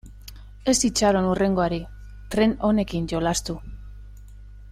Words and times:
Ez 0.71 0.75
itxaron 0.89 1.27
hurrengoari, 1.31 1.79
tren 2.37 2.57
honekin 2.71 3.07
jolastu. 3.13 3.59